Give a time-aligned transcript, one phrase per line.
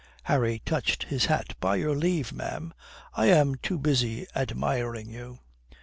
[0.23, 1.53] Harry touched his hat.
[1.59, 2.73] "By your leave, ma'am,
[3.13, 5.41] I am too busy admiring you."